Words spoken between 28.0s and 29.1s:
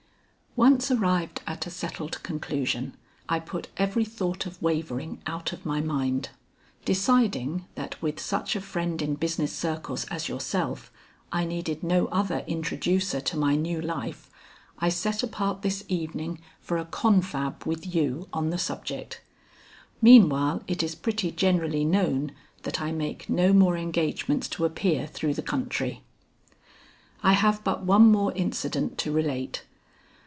more incident